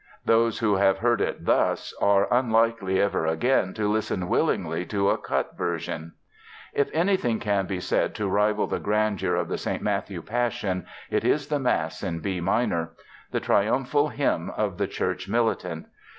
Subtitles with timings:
[0.25, 5.17] Those who have heard it thus are unlikely ever again to listen willingly to a
[5.19, 6.13] cut version.
[6.73, 9.83] If anything can be said to rival the grandeur of the St.
[9.83, 12.93] Matthew Passion it is the Mass in B minor,
[13.29, 15.85] the triumphal hymn of the church militant.